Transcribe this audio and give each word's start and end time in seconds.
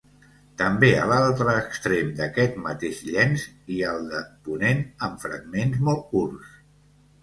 També 0.61 0.87
a 0.99 1.03
l'altre 1.11 1.53
extrem 1.65 2.09
d'aquest 2.23 2.59
mateix 2.65 3.05
llenç 3.11 3.47
i 3.77 3.81
al 3.93 4.11
de 4.17 4.27
ponent 4.51 4.85
en 5.11 5.19
fragments 5.29 5.89
molt 5.93 6.07
curts. 6.15 6.63